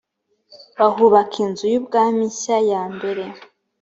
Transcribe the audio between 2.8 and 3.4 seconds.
mbere